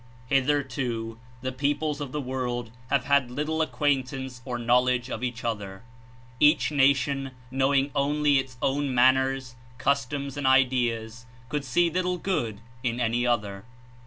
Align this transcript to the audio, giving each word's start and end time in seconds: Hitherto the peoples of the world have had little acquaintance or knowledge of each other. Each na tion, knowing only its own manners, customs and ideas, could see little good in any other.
Hitherto 0.29 1.19
the 1.43 1.51
peoples 1.51 2.01
of 2.01 2.11
the 2.11 2.19
world 2.19 2.71
have 2.89 3.05
had 3.05 3.29
little 3.29 3.61
acquaintance 3.61 4.41
or 4.45 4.57
knowledge 4.57 5.11
of 5.11 5.23
each 5.23 5.43
other. 5.43 5.83
Each 6.39 6.71
na 6.71 6.91
tion, 6.91 7.33
knowing 7.51 7.91
only 7.95 8.39
its 8.39 8.57
own 8.63 8.95
manners, 8.95 9.53
customs 9.77 10.37
and 10.37 10.47
ideas, 10.47 11.27
could 11.49 11.63
see 11.63 11.91
little 11.91 12.17
good 12.17 12.61
in 12.81 12.99
any 12.99 13.27
other. 13.27 13.63